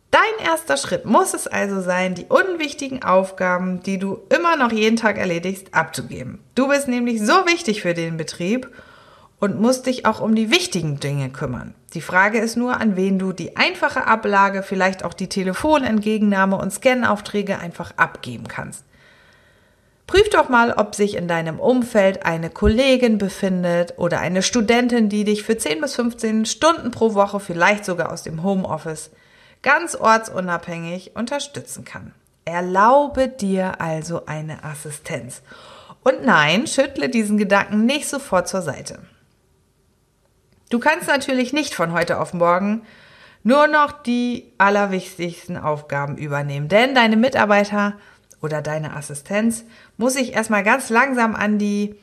Dein 0.09 0.45
erster 0.45 0.77
Schritt 0.77 1.05
muss 1.05 1.33
es 1.33 1.47
also 1.47 1.81
sein, 1.81 2.15
die 2.15 2.25
unwichtigen 2.25 3.03
Aufgaben, 3.03 3.83
die 3.83 3.99
du 3.99 4.19
immer 4.35 4.55
noch 4.55 4.71
jeden 4.71 4.95
Tag 4.95 5.17
erledigst, 5.17 5.73
abzugeben. 5.73 6.39
Du 6.55 6.69
bist 6.69 6.87
nämlich 6.87 7.21
so 7.21 7.45
wichtig 7.45 7.81
für 7.81 7.93
den 7.93 8.17
Betrieb 8.17 8.69
und 9.39 9.61
musst 9.61 9.85
dich 9.85 10.05
auch 10.05 10.19
um 10.21 10.33
die 10.33 10.49
wichtigen 10.49 10.99
Dinge 10.99 11.29
kümmern. 11.29 11.75
Die 11.93 12.01
Frage 12.01 12.39
ist 12.39 12.55
nur, 12.55 12.79
an 12.79 12.95
wen 12.95 13.19
du 13.19 13.33
die 13.33 13.57
einfache 13.57 14.07
Ablage, 14.07 14.63
vielleicht 14.63 15.03
auch 15.03 15.13
die 15.13 15.29
Telefonentgegennahme 15.29 16.55
und 16.55 16.73
Scanaufträge 16.73 17.59
einfach 17.59 17.91
abgeben 17.97 18.47
kannst. 18.47 18.83
Prüf 20.07 20.29
doch 20.29 20.47
mal, 20.47 20.71
ob 20.71 20.95
sich 20.95 21.15
in 21.17 21.27
deinem 21.27 21.59
Umfeld 21.59 22.25
eine 22.25 22.49
Kollegin 22.49 23.17
befindet 23.17 23.95
oder 23.97 24.21
eine 24.21 24.41
Studentin, 24.41 25.09
die 25.09 25.25
dich 25.25 25.43
für 25.43 25.57
10 25.57 25.81
bis 25.81 25.95
15 25.95 26.45
Stunden 26.45 26.91
pro 26.91 27.13
Woche, 27.13 27.41
vielleicht 27.41 27.83
sogar 27.83 28.13
aus 28.13 28.23
dem 28.23 28.41
Homeoffice, 28.41 29.11
ganz 29.61 29.95
ortsunabhängig 29.95 31.15
unterstützen 31.15 31.83
kann. 31.83 32.13
Erlaube 32.45 33.27
dir 33.27 33.81
also 33.81 34.25
eine 34.25 34.63
Assistenz. 34.63 35.41
Und 36.03 36.23
nein, 36.23 36.67
schüttle 36.67 37.09
diesen 37.09 37.37
Gedanken 37.37 37.85
nicht 37.85 38.07
sofort 38.07 38.47
zur 38.47 38.61
Seite. 38.61 38.99
Du 40.69 40.79
kannst 40.79 41.09
natürlich 41.09 41.51
nicht 41.51 41.75
von 41.75 41.91
heute 41.91 42.21
auf 42.21 42.33
morgen 42.33 42.83
nur 43.43 43.67
noch 43.67 43.91
die 43.91 44.53
allerwichtigsten 44.57 45.57
Aufgaben 45.57 46.17
übernehmen, 46.17 46.69
denn 46.69 46.95
deine 46.95 47.17
Mitarbeiter 47.17 47.93
oder 48.41 48.61
deine 48.61 48.95
Assistenz 48.95 49.63
muss 49.97 50.13
sich 50.13 50.33
erstmal 50.33 50.63
ganz 50.63 50.89
langsam 50.89 51.35
an 51.35 51.57
die 51.57 51.95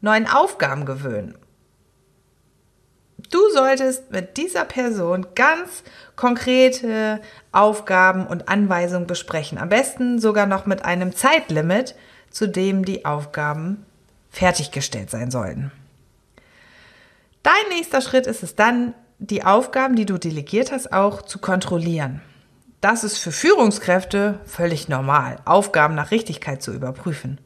neuen 0.00 0.26
Aufgaben 0.26 0.84
gewöhnen. 0.84 1.36
Du 3.30 3.38
solltest 3.54 4.10
mit 4.10 4.36
dieser 4.36 4.64
Person 4.64 5.26
ganz 5.34 5.84
konkrete 6.16 7.20
Aufgaben 7.50 8.26
und 8.26 8.48
Anweisungen 8.48 9.06
besprechen. 9.06 9.56
Am 9.58 9.70
besten 9.70 10.18
sogar 10.18 10.46
noch 10.46 10.66
mit 10.66 10.84
einem 10.84 11.14
Zeitlimit, 11.14 11.94
zu 12.30 12.46
dem 12.46 12.84
die 12.84 13.04
Aufgaben 13.06 13.86
fertiggestellt 14.30 15.10
sein 15.10 15.30
sollten. 15.30 15.72
Dein 17.42 17.68
nächster 17.70 18.00
Schritt 18.00 18.26
ist 18.26 18.42
es 18.42 18.54
dann, 18.54 18.94
die 19.18 19.44
Aufgaben, 19.44 19.94
die 19.94 20.06
du 20.06 20.18
delegiert 20.18 20.72
hast, 20.72 20.92
auch 20.92 21.22
zu 21.22 21.38
kontrollieren. 21.38 22.20
Das 22.82 23.04
ist 23.04 23.18
für 23.18 23.30
Führungskräfte 23.30 24.40
völlig 24.44 24.88
normal, 24.88 25.36
Aufgaben 25.44 25.94
nach 25.94 26.10
Richtigkeit 26.10 26.64
zu 26.64 26.72
überprüfen. 26.72 27.40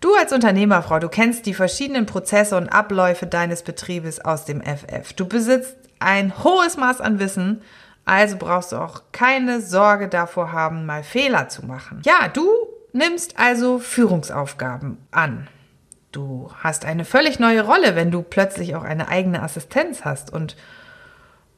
Du 0.00 0.16
als 0.16 0.32
Unternehmerfrau, 0.32 0.98
du 0.98 1.08
kennst 1.08 1.46
die 1.46 1.54
verschiedenen 1.54 2.06
Prozesse 2.06 2.56
und 2.56 2.68
Abläufe 2.68 3.28
deines 3.28 3.62
Betriebes 3.62 4.18
aus 4.20 4.44
dem 4.44 4.60
FF. 4.60 5.12
Du 5.12 5.28
besitzt 5.28 5.76
ein 6.00 6.42
hohes 6.42 6.76
Maß 6.76 7.00
an 7.00 7.20
Wissen, 7.20 7.62
also 8.04 8.36
brauchst 8.36 8.72
du 8.72 8.78
auch 8.78 9.02
keine 9.12 9.60
Sorge 9.60 10.08
davor 10.08 10.50
haben, 10.50 10.86
mal 10.86 11.04
Fehler 11.04 11.48
zu 11.48 11.64
machen. 11.64 12.02
Ja, 12.04 12.26
du 12.26 12.48
nimmst 12.92 13.38
also 13.38 13.78
Führungsaufgaben 13.78 14.98
an. 15.12 15.46
Du 16.10 16.50
hast 16.58 16.84
eine 16.84 17.04
völlig 17.04 17.38
neue 17.38 17.62
Rolle, 17.62 17.94
wenn 17.94 18.10
du 18.10 18.22
plötzlich 18.22 18.74
auch 18.74 18.82
eine 18.82 19.06
eigene 19.06 19.40
Assistenz 19.40 20.04
hast 20.04 20.32
und 20.32 20.56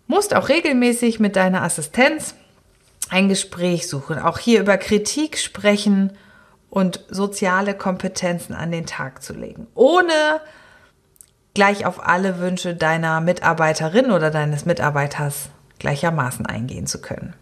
musst 0.07 0.37
auch 0.37 0.51
regelmäßig 0.51 1.19
mit 1.19 1.35
deiner 1.35 1.63
Assistenz 1.63 2.35
ein 3.11 3.29
Gespräch 3.29 3.89
suchen, 3.89 4.19
auch 4.19 4.39
hier 4.39 4.61
über 4.61 4.77
Kritik 4.77 5.39
sprechen 5.39 6.17
und 6.71 7.05
soziale 7.09 7.75
Kompetenzen 7.75 8.55
an 8.55 8.73
den 8.73 8.87
Tag 8.87 9.23
zu 9.23 9.33
legen, 9.33 9.67
ohne 9.75 10.41
gleich 11.55 11.87
auf 11.87 12.05
alle 12.05 12.39
Wünsche 12.41 12.75
deiner 12.75 13.21
Mitarbeiterin 13.21 14.11
oder 14.11 14.31
deines 14.31 14.65
Mitarbeiters 14.65 15.51
gleichermaßen 15.79 16.47
eingehen 16.47 16.87
zu 16.87 17.01
können. 17.01 17.35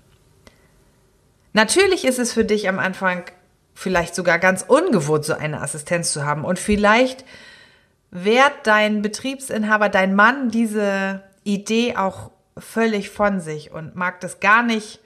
Natürlich 1.54 2.04
ist 2.04 2.18
es 2.18 2.32
für 2.32 2.44
dich 2.44 2.68
am 2.68 2.78
Anfang 2.78 3.24
vielleicht 3.74 4.14
sogar 4.14 4.38
ganz 4.38 4.62
ungewohnt, 4.62 5.24
so 5.24 5.34
eine 5.34 5.60
Assistenz 5.60 6.12
zu 6.12 6.24
haben 6.24 6.44
und 6.44 6.58
vielleicht 6.58 7.24
wehrt 8.10 8.52
dein 8.64 9.00
Betriebsinhaber, 9.00 9.88
dein 9.88 10.14
Mann 10.14 10.50
diese 10.50 11.22
Idee 11.44 11.96
auch 11.96 12.30
völlig 12.58 13.10
von 13.10 13.40
sich 13.40 13.70
und 13.72 13.96
mag 13.96 14.20
das 14.20 14.40
gar 14.40 14.62
nicht 14.62 15.00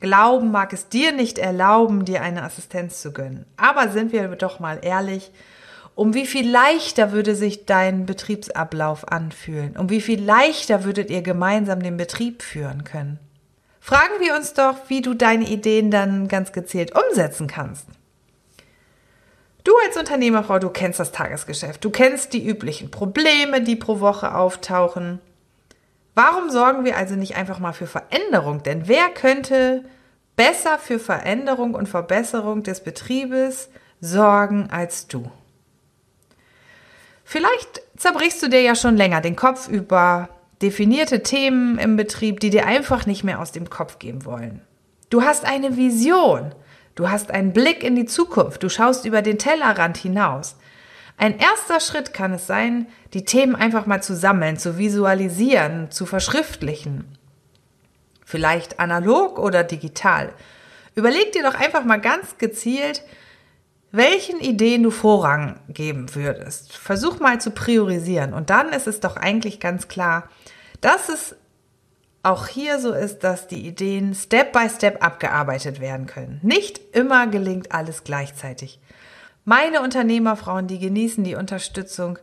glauben, 0.00 0.50
mag 0.50 0.72
es 0.72 0.88
dir 0.88 1.12
nicht 1.12 1.38
erlauben, 1.38 2.04
dir 2.04 2.22
eine 2.22 2.42
Assistenz 2.42 3.00
zu 3.00 3.12
gönnen. 3.12 3.44
Aber 3.56 3.88
sind 3.90 4.12
wir 4.12 4.28
doch 4.28 4.58
mal 4.58 4.80
ehrlich, 4.82 5.30
um 5.94 6.14
wie 6.14 6.26
viel 6.26 6.48
leichter 6.48 7.12
würde 7.12 7.34
sich 7.34 7.66
dein 7.66 8.06
Betriebsablauf 8.06 9.08
anfühlen? 9.08 9.76
Um 9.76 9.90
wie 9.90 10.00
viel 10.00 10.22
leichter 10.22 10.84
würdet 10.84 11.10
ihr 11.10 11.22
gemeinsam 11.22 11.82
den 11.82 11.96
Betrieb 11.96 12.42
führen 12.42 12.84
können? 12.84 13.18
Fragen 13.80 14.20
wir 14.20 14.36
uns 14.36 14.54
doch, 14.54 14.76
wie 14.88 15.02
du 15.02 15.14
deine 15.14 15.48
Ideen 15.48 15.90
dann 15.90 16.28
ganz 16.28 16.52
gezielt 16.52 16.92
umsetzen 16.94 17.46
kannst. 17.46 17.86
Du 19.64 19.72
als 19.84 19.96
Unternehmerfrau, 19.96 20.58
du 20.58 20.70
kennst 20.70 21.00
das 21.00 21.12
Tagesgeschäft, 21.12 21.84
du 21.84 21.90
kennst 21.90 22.32
die 22.32 22.46
üblichen 22.46 22.90
Probleme, 22.90 23.60
die 23.60 23.76
pro 23.76 24.00
Woche 24.00 24.34
auftauchen. 24.34 25.20
Warum 26.22 26.50
sorgen 26.50 26.84
wir 26.84 26.98
also 26.98 27.14
nicht 27.14 27.36
einfach 27.36 27.60
mal 27.60 27.72
für 27.72 27.86
Veränderung? 27.86 28.62
Denn 28.62 28.86
wer 28.88 29.08
könnte 29.08 29.86
besser 30.36 30.78
für 30.78 30.98
Veränderung 30.98 31.72
und 31.72 31.88
Verbesserung 31.88 32.62
des 32.62 32.84
Betriebes 32.84 33.70
sorgen 34.02 34.68
als 34.70 35.06
du? 35.06 35.30
Vielleicht 37.24 37.80
zerbrichst 37.96 38.42
du 38.42 38.50
dir 38.50 38.60
ja 38.60 38.74
schon 38.74 38.98
länger 38.98 39.22
den 39.22 39.34
Kopf 39.34 39.66
über 39.66 40.28
definierte 40.60 41.22
Themen 41.22 41.78
im 41.78 41.96
Betrieb, 41.96 42.40
die 42.40 42.50
dir 42.50 42.66
einfach 42.66 43.06
nicht 43.06 43.24
mehr 43.24 43.40
aus 43.40 43.52
dem 43.52 43.70
Kopf 43.70 43.98
gehen 43.98 44.26
wollen. 44.26 44.60
Du 45.08 45.22
hast 45.22 45.46
eine 45.46 45.78
Vision. 45.78 46.54
Du 46.96 47.08
hast 47.08 47.30
einen 47.30 47.54
Blick 47.54 47.82
in 47.82 47.96
die 47.96 48.04
Zukunft. 48.04 48.62
Du 48.62 48.68
schaust 48.68 49.06
über 49.06 49.22
den 49.22 49.38
Tellerrand 49.38 49.96
hinaus. 49.96 50.56
Ein 51.20 51.38
erster 51.38 51.80
Schritt 51.80 52.14
kann 52.14 52.32
es 52.32 52.46
sein, 52.46 52.86
die 53.12 53.26
Themen 53.26 53.54
einfach 53.54 53.84
mal 53.84 54.02
zu 54.02 54.16
sammeln, 54.16 54.56
zu 54.56 54.78
visualisieren, 54.78 55.90
zu 55.90 56.06
verschriftlichen. 56.06 57.04
Vielleicht 58.24 58.80
analog 58.80 59.38
oder 59.38 59.62
digital. 59.62 60.32
Überleg 60.94 61.32
dir 61.32 61.42
doch 61.42 61.54
einfach 61.54 61.84
mal 61.84 62.00
ganz 62.00 62.38
gezielt, 62.38 63.02
welchen 63.92 64.40
Ideen 64.40 64.82
du 64.82 64.90
Vorrang 64.90 65.60
geben 65.68 66.14
würdest. 66.14 66.74
Versuch 66.74 67.20
mal 67.20 67.38
zu 67.38 67.50
priorisieren. 67.50 68.32
Und 68.32 68.48
dann 68.48 68.70
ist 68.70 68.86
es 68.86 69.00
doch 69.00 69.16
eigentlich 69.16 69.60
ganz 69.60 69.88
klar, 69.88 70.26
dass 70.80 71.10
es 71.10 71.36
auch 72.22 72.46
hier 72.46 72.80
so 72.80 72.94
ist, 72.94 73.18
dass 73.24 73.46
die 73.46 73.66
Ideen 73.66 74.14
Step 74.14 74.54
by 74.54 74.70
Step 74.74 75.04
abgearbeitet 75.04 75.80
werden 75.80 76.06
können. 76.06 76.40
Nicht 76.42 76.80
immer 76.96 77.26
gelingt 77.26 77.72
alles 77.72 78.04
gleichzeitig. 78.04 78.80
Meine 79.44 79.82
Unternehmerfrauen, 79.82 80.66
die 80.66 80.78
genießen 80.78 81.24
die 81.24 81.34
Unterstützung 81.34 82.18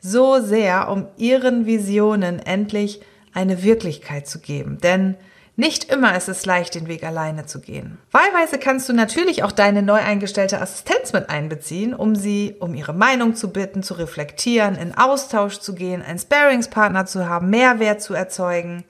so 0.00 0.40
sehr, 0.40 0.88
um 0.88 1.06
ihren 1.16 1.66
Visionen 1.66 2.38
endlich 2.38 3.00
eine 3.34 3.62
Wirklichkeit 3.62 4.26
zu 4.26 4.40
geben. 4.40 4.78
Denn 4.78 5.16
nicht 5.56 5.92
immer 5.92 6.16
ist 6.16 6.28
es 6.28 6.46
leicht, 6.46 6.74
den 6.74 6.86
Weg 6.86 7.04
alleine 7.04 7.44
zu 7.44 7.60
gehen. 7.60 7.98
Wahlweise 8.12 8.58
kannst 8.58 8.88
du 8.88 8.94
natürlich 8.94 9.42
auch 9.42 9.52
deine 9.52 9.82
neu 9.82 10.00
eingestellte 10.00 10.58
Assistenz 10.58 11.12
mit 11.12 11.28
einbeziehen, 11.28 11.92
um 11.92 12.14
sie 12.16 12.56
um 12.60 12.74
ihre 12.74 12.94
Meinung 12.94 13.34
zu 13.34 13.52
bitten, 13.52 13.82
zu 13.82 13.94
reflektieren, 13.94 14.76
in 14.76 14.96
Austausch 14.96 15.58
zu 15.58 15.74
gehen, 15.74 16.00
einen 16.00 16.18
Sparingspartner 16.18 17.04
zu 17.04 17.28
haben, 17.28 17.50
Mehrwert 17.50 18.00
zu 18.00 18.14
erzeugen. 18.14 18.84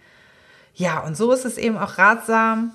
Ja, 0.74 1.00
und 1.00 1.16
so 1.16 1.32
ist 1.32 1.44
es 1.44 1.58
eben 1.58 1.76
auch 1.76 1.98
ratsam, 1.98 2.70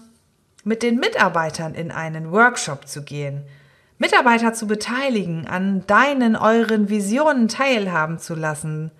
mit 0.65 0.83
den 0.83 0.99
Mitarbeitern 0.99 1.73
in 1.73 1.91
einen 1.91 2.31
Workshop 2.31 2.87
zu 2.89 3.03
gehen, 3.03 3.43
Mitarbeiter 3.97 4.53
zu 4.53 4.67
beteiligen, 4.67 5.47
an 5.47 5.85
deinen, 5.87 6.35
euren 6.35 6.89
Visionen 6.89 7.47
teilhaben 7.47 8.19
zu 8.19 8.35
lassen. 8.35 8.91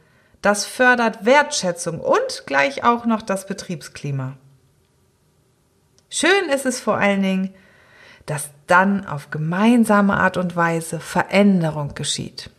Das 0.41 0.65
fördert 0.65 1.25
Wertschätzung 1.25 1.99
und 1.99 2.43
gleich 2.45 2.83
auch 2.83 3.05
noch 3.05 3.21
das 3.21 3.45
Betriebsklima. 3.45 4.37
Schön 6.09 6.49
ist 6.53 6.65
es 6.65 6.79
vor 6.79 6.97
allen 6.97 7.21
Dingen, 7.21 7.53
dass 8.25 8.49
dann 8.67 9.05
auf 9.05 9.31
gemeinsame 9.31 10.15
Art 10.15 10.37
und 10.37 10.55
Weise 10.55 10.99
Veränderung 10.99 11.93
geschieht. 11.93 12.49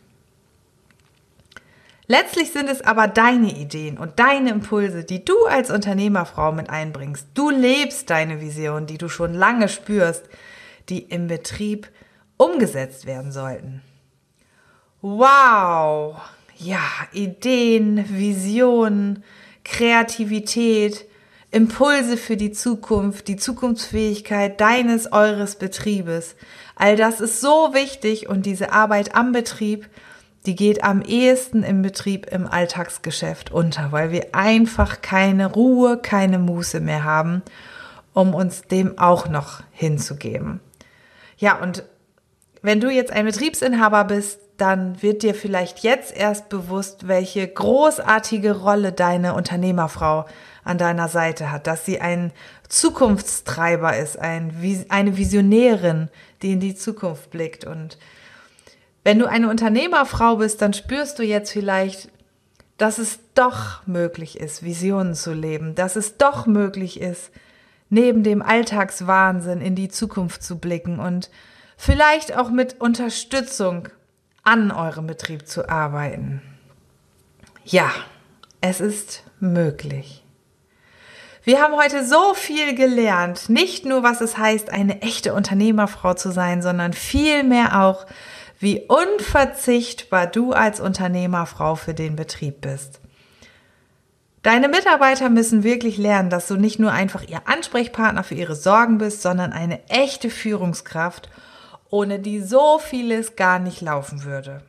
Letztlich 2.09 2.53
sind 2.53 2.69
es 2.69 2.81
aber 2.81 3.07
deine 3.07 3.51
Ideen 3.51 3.97
und 3.97 4.17
deine 4.19 4.51
Impulse, 4.51 5.03
die 5.03 5.25
du 5.25 5.35
als 5.45 5.71
Unternehmerfrau 5.71 6.53
mit 6.53 6.69
einbringst. 6.69 7.27
Du 7.33 7.49
lebst 7.49 8.09
deine 8.09 8.39
Vision, 8.39 8.85
die 8.85 8.97
du 8.97 9.09
schon 9.09 9.33
lange 9.33 9.67
spürst, 9.67 10.23
die 10.87 10.99
im 10.99 11.27
Betrieb 11.27 11.89
umgesetzt 12.37 13.05
werden 13.05 13.31
sollten. 13.31 13.81
Wow! 15.01 16.17
Ja, 16.57 16.81
Ideen, 17.11 18.05
Visionen, 18.09 19.23
Kreativität, 19.63 21.05
Impulse 21.51 22.17
für 22.17 22.37
die 22.37 22.51
Zukunft, 22.51 23.27
die 23.27 23.37
Zukunftsfähigkeit 23.37 24.59
deines, 24.59 25.11
eures 25.11 25.57
Betriebes. 25.57 26.35
All 26.75 26.95
das 26.95 27.21
ist 27.21 27.41
so 27.41 27.73
wichtig 27.73 28.27
und 28.27 28.45
diese 28.45 28.71
Arbeit 28.71 29.15
am 29.15 29.31
Betrieb 29.31 29.87
die 30.47 30.55
geht 30.55 30.81
am 30.81 31.01
ehesten 31.01 31.61
im 31.61 31.81
Betrieb 31.81 32.25
im 32.27 32.47
Alltagsgeschäft 32.47 33.51
unter, 33.51 33.91
weil 33.91 34.11
wir 34.11 34.33
einfach 34.33 35.01
keine 35.01 35.51
Ruhe, 35.51 35.97
keine 35.97 36.39
Muße 36.39 36.79
mehr 36.79 37.03
haben, 37.03 37.41
um 38.13 38.33
uns 38.33 38.61
dem 38.61 38.97
auch 38.97 39.27
noch 39.27 39.61
hinzugeben. 39.71 40.61
Ja, 41.37 41.61
und 41.61 41.83
wenn 42.67 42.81
du 42.81 42.89
jetzt 42.89 43.13
ein 43.13 43.25
Betriebsinhaber 43.25 44.03
bist, 44.03 44.41
dann 44.57 45.01
wird 45.01 45.23
dir 45.23 45.33
vielleicht 45.33 45.79
jetzt 45.79 46.13
erst 46.13 46.49
bewusst, 46.49 47.07
welche 47.07 47.47
großartige 47.47 48.57
Rolle 48.57 48.91
deine 48.91 49.35
Unternehmerfrau 49.35 50.25
an 50.65 50.77
deiner 50.77 51.07
Seite 51.07 51.49
hat, 51.49 51.65
dass 51.65 51.85
sie 51.85 52.01
ein 52.01 52.33
Zukunftstreiber 52.67 53.95
ist, 53.95 54.19
ein, 54.19 54.51
eine 54.89 55.15
Visionärin, 55.15 56.09
die 56.41 56.51
in 56.51 56.59
die 56.59 56.75
Zukunft 56.75 57.31
blickt. 57.31 57.63
Und 57.63 57.97
wenn 59.05 59.17
du 59.17 59.27
eine 59.27 59.49
Unternehmerfrau 59.49 60.35
bist, 60.35 60.61
dann 60.61 60.73
spürst 60.73 61.19
du 61.19 61.23
jetzt 61.23 61.53
vielleicht, 61.53 62.09
dass 62.77 62.97
es 62.97 63.19
doch 63.33 63.87
möglich 63.87 64.41
ist, 64.41 64.61
Visionen 64.61 65.15
zu 65.15 65.31
leben, 65.31 65.73
dass 65.73 65.95
es 65.95 66.17
doch 66.17 66.47
möglich 66.47 66.99
ist, 66.99 67.31
neben 67.89 68.23
dem 68.23 68.41
Alltagswahnsinn 68.41 69.61
in 69.61 69.75
die 69.75 69.87
Zukunft 69.87 70.43
zu 70.43 70.57
blicken. 70.57 70.99
Und 70.99 71.29
vielleicht 71.77 72.35
auch 72.35 72.49
mit 72.49 72.81
Unterstützung 72.81 73.87
an 74.43 74.71
eurem 74.71 75.07
Betrieb 75.07 75.47
zu 75.47 75.69
arbeiten. 75.69 76.41
Ja, 77.63 77.91
es 78.59 78.81
ist 78.81 79.23
möglich. 79.39 80.23
Wir 81.43 81.61
haben 81.61 81.75
heute 81.75 82.05
so 82.05 82.33
viel 82.33 82.75
gelernt, 82.75 83.47
nicht 83.49 83.85
nur 83.85 84.03
was 84.03 84.19
es 84.19 84.37
heißt, 84.37 84.69
eine 84.69 85.01
echte 85.01 85.33
Unternehmerfrau 85.33 86.13
zu 86.13 86.31
sein, 86.31 86.61
sondern 86.61 86.91
vielmehr 86.91 87.81
auch, 87.83 88.05
wie 88.59 88.81
unverzichtbar 88.87 90.27
du 90.27 90.51
als 90.51 90.81
Unternehmerfrau 90.81 91.75
für 91.75 91.93
den 91.93 92.17
Betrieb 92.17 92.61
bist. 92.61 92.99
Deine 94.41 94.67
Mitarbeiter 94.67 95.29
müssen 95.29 95.63
wirklich 95.63 95.97
lernen, 95.97 96.29
dass 96.29 96.47
du 96.47 96.55
nicht 96.55 96.79
nur 96.79 96.91
einfach 96.91 97.23
ihr 97.23 97.47
Ansprechpartner 97.47 98.23
für 98.23 98.35
ihre 98.35 98.55
Sorgen 98.55 98.97
bist, 98.97 99.21
sondern 99.21 99.53
eine 99.53 99.87
echte 99.89 100.29
Führungskraft, 100.29 101.29
ohne 101.89 102.19
die 102.19 102.41
so 102.41 102.79
vieles 102.79 103.35
gar 103.35 103.59
nicht 103.59 103.81
laufen 103.81 104.23
würde. 104.23 104.61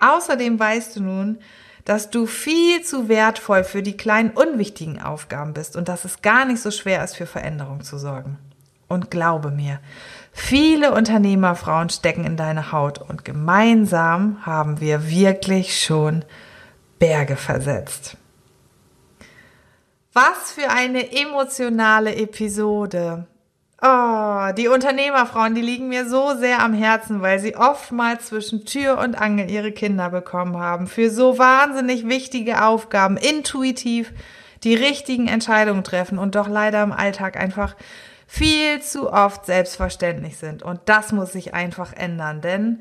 Außerdem 0.00 0.58
weißt 0.58 0.96
du 0.96 1.02
nun, 1.02 1.38
dass 1.84 2.10
du 2.10 2.26
viel 2.26 2.82
zu 2.82 3.08
wertvoll 3.08 3.64
für 3.64 3.82
die 3.82 3.96
kleinen 3.96 4.30
unwichtigen 4.30 5.00
Aufgaben 5.00 5.54
bist 5.54 5.74
und 5.74 5.88
dass 5.88 6.04
es 6.04 6.20
gar 6.20 6.44
nicht 6.44 6.60
so 6.60 6.70
schwer 6.70 7.02
ist, 7.02 7.16
für 7.16 7.26
Veränderung 7.26 7.82
zu 7.82 7.98
sorgen. 7.98 8.38
Und 8.88 9.10
glaube 9.10 9.50
mir, 9.50 9.80
viele 10.32 10.92
Unternehmerfrauen 10.92 11.90
stecken 11.90 12.24
in 12.24 12.36
deine 12.36 12.72
Haut 12.72 12.98
und 12.98 13.24
gemeinsam 13.24 14.44
haben 14.46 14.80
wir 14.80 15.10
wirklich 15.10 15.82
schon 15.82 16.24
Berge 16.98 17.36
versetzt. 17.36 18.16
Was 20.12 20.52
für 20.52 20.70
eine 20.70 21.12
emotionale 21.12 22.16
Episode. 22.16 23.26
Oh, 23.80 24.48
die 24.56 24.66
Unternehmerfrauen, 24.66 25.54
die 25.54 25.60
liegen 25.60 25.86
mir 25.86 26.08
so 26.08 26.34
sehr 26.34 26.60
am 26.64 26.74
Herzen, 26.74 27.22
weil 27.22 27.38
sie 27.38 27.54
oftmals 27.54 28.26
zwischen 28.26 28.64
Tür 28.64 28.98
und 28.98 29.14
Angel 29.14 29.48
ihre 29.48 29.70
Kinder 29.70 30.10
bekommen 30.10 30.56
haben, 30.58 30.88
für 30.88 31.10
so 31.10 31.38
wahnsinnig 31.38 32.08
wichtige 32.08 32.64
Aufgaben 32.64 33.16
intuitiv 33.16 34.12
die 34.64 34.74
richtigen 34.74 35.28
Entscheidungen 35.28 35.84
treffen 35.84 36.18
und 36.18 36.34
doch 36.34 36.48
leider 36.48 36.82
im 36.82 36.90
Alltag 36.90 37.36
einfach 37.38 37.76
viel 38.26 38.82
zu 38.82 39.12
oft 39.12 39.46
selbstverständlich 39.46 40.38
sind. 40.38 40.64
Und 40.64 40.80
das 40.86 41.12
muss 41.12 41.32
sich 41.32 41.54
einfach 41.54 41.92
ändern, 41.92 42.40
denn 42.40 42.80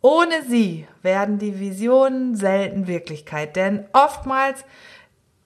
ohne 0.00 0.42
sie 0.48 0.86
werden 1.02 1.38
die 1.38 1.60
Visionen 1.60 2.34
selten 2.34 2.88
Wirklichkeit. 2.88 3.54
Denn 3.54 3.86
oftmals, 3.92 4.64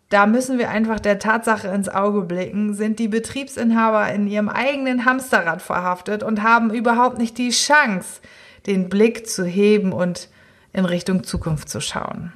da 0.08 0.26
müssen 0.26 0.58
wir 0.58 0.70
einfach 0.70 1.00
der 1.00 1.18
Tatsache 1.18 1.68
ins 1.68 1.88
Auge 1.88 2.22
blicken, 2.22 2.72
sind 2.72 2.98
die 2.98 3.08
Betriebsinhaber 3.08 4.10
in 4.10 4.26
ihrem 4.26 4.48
eigenen 4.48 5.04
Hamsterrad 5.04 5.60
verhaftet 5.60 6.22
und 6.22 6.42
haben 6.42 6.72
überhaupt 6.72 7.18
nicht 7.18 7.36
die 7.36 7.50
Chance, 7.50 8.20
den 8.66 8.88
Blick 8.88 9.28
zu 9.28 9.44
heben 9.44 9.92
und 9.92 10.28
in 10.72 10.86
Richtung 10.86 11.24
Zukunft 11.24 11.68
zu 11.68 11.80
schauen. 11.80 12.32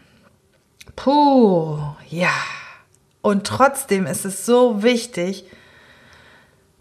Puh, 0.97 1.79
ja. 2.09 2.33
Und 3.23 3.47
trotzdem 3.47 4.07
ist 4.07 4.25
es 4.25 4.45
so 4.45 4.83
wichtig, 4.83 5.45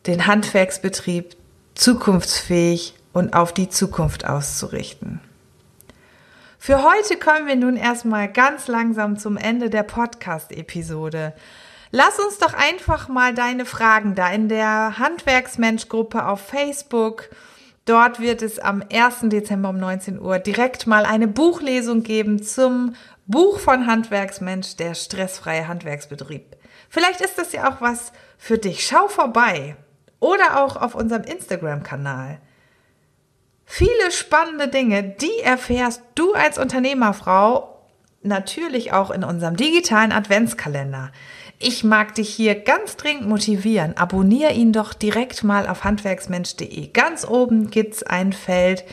den 0.07 0.27
Handwerksbetrieb 0.27 1.37
zukunftsfähig 1.75 2.95
und 3.13 3.33
auf 3.33 3.53
die 3.53 3.69
Zukunft 3.69 4.25
auszurichten. 4.25 5.21
Für 6.63 6.83
heute 6.83 7.17
kommen 7.17 7.47
wir 7.47 7.55
nun 7.55 7.75
erstmal 7.75 8.31
ganz 8.31 8.67
langsam 8.67 9.17
zum 9.17 9.35
Ende 9.35 9.71
der 9.71 9.81
Podcast-Episode. 9.81 11.33
Lass 11.89 12.19
uns 12.19 12.37
doch 12.37 12.53
einfach 12.53 13.07
mal 13.07 13.33
deine 13.33 13.65
Fragen 13.65 14.13
da 14.13 14.29
in 14.29 14.47
der 14.47 14.99
Handwerksmensch-Gruppe 14.99 16.23
auf 16.23 16.39
Facebook. 16.39 17.31
Dort 17.85 18.19
wird 18.19 18.43
es 18.43 18.59
am 18.59 18.83
1. 18.93 19.21
Dezember 19.23 19.69
um 19.69 19.79
19 19.79 20.21
Uhr 20.21 20.37
direkt 20.37 20.85
mal 20.85 21.07
eine 21.07 21.27
Buchlesung 21.27 22.03
geben 22.03 22.43
zum 22.43 22.93
Buch 23.25 23.57
von 23.57 23.87
Handwerksmensch, 23.87 24.75
der 24.75 24.93
stressfreie 24.93 25.67
Handwerksbetrieb. 25.67 26.57
Vielleicht 26.89 27.21
ist 27.21 27.39
das 27.39 27.53
ja 27.53 27.71
auch 27.71 27.81
was 27.81 28.11
für 28.37 28.59
dich. 28.59 28.85
Schau 28.85 29.07
vorbei 29.07 29.77
oder 30.19 30.63
auch 30.63 30.75
auf 30.75 30.93
unserem 30.93 31.23
Instagram-Kanal. 31.23 32.39
Viele 33.73 34.11
spannende 34.11 34.67
Dinge, 34.67 35.01
die 35.01 35.39
erfährst 35.41 36.01
du 36.15 36.33
als 36.33 36.57
Unternehmerfrau 36.57 37.79
natürlich 38.21 38.91
auch 38.91 39.11
in 39.11 39.23
unserem 39.23 39.55
digitalen 39.55 40.11
Adventskalender. 40.11 41.13
Ich 41.57 41.85
mag 41.85 42.13
dich 42.15 42.27
hier 42.27 42.55
ganz 42.55 42.97
dringend 42.97 43.29
motivieren. 43.29 43.95
Abonniere 43.95 44.51
ihn 44.51 44.73
doch 44.73 44.93
direkt 44.93 45.45
mal 45.45 45.69
auf 45.69 45.85
handwerksmensch.de. 45.85 46.87
Ganz 46.87 47.25
oben 47.25 47.69
gibt's 47.69 48.03
ein 48.03 48.33
Feld, 48.33 48.83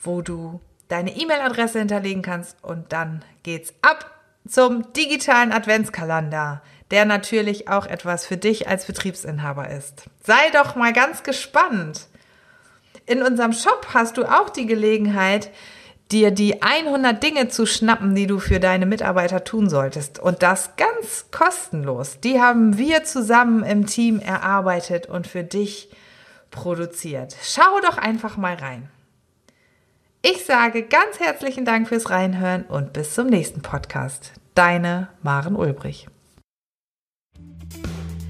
wo 0.00 0.22
du 0.22 0.60
deine 0.88 1.16
E-Mail-Adresse 1.16 1.78
hinterlegen 1.78 2.22
kannst 2.22 2.56
und 2.64 2.92
dann 2.92 3.24
geht's 3.44 3.72
ab 3.80 4.10
zum 4.44 4.92
digitalen 4.92 5.52
Adventskalender 5.52 6.62
der 6.90 7.04
natürlich 7.04 7.68
auch 7.68 7.86
etwas 7.86 8.26
für 8.26 8.36
dich 8.36 8.68
als 8.68 8.84
Betriebsinhaber 8.84 9.70
ist. 9.70 10.04
Sei 10.24 10.50
doch 10.52 10.74
mal 10.74 10.92
ganz 10.92 11.22
gespannt. 11.22 12.08
In 13.06 13.22
unserem 13.22 13.52
Shop 13.52 13.88
hast 13.92 14.16
du 14.16 14.24
auch 14.24 14.50
die 14.50 14.66
Gelegenheit, 14.66 15.50
dir 16.12 16.30
die 16.30 16.62
100 16.62 17.22
Dinge 17.22 17.48
zu 17.48 17.66
schnappen, 17.66 18.14
die 18.14 18.26
du 18.26 18.38
für 18.38 18.60
deine 18.60 18.86
Mitarbeiter 18.86 19.44
tun 19.44 19.68
solltest. 19.68 20.18
Und 20.18 20.42
das 20.42 20.76
ganz 20.76 21.26
kostenlos. 21.30 22.20
Die 22.20 22.40
haben 22.40 22.78
wir 22.78 23.04
zusammen 23.04 23.62
im 23.62 23.86
Team 23.86 24.18
erarbeitet 24.20 25.06
und 25.06 25.26
für 25.26 25.44
dich 25.44 25.90
produziert. 26.50 27.36
Schau 27.42 27.80
doch 27.82 27.98
einfach 27.98 28.36
mal 28.36 28.54
rein. 28.54 28.88
Ich 30.22 30.44
sage 30.44 30.82
ganz 30.82 31.18
herzlichen 31.18 31.64
Dank 31.64 31.88
fürs 31.88 32.10
Reinhören 32.10 32.64
und 32.64 32.92
bis 32.92 33.14
zum 33.14 33.28
nächsten 33.28 33.62
Podcast. 33.62 34.32
Deine 34.54 35.08
Maren 35.22 35.56
Ulbrich. 35.56 36.08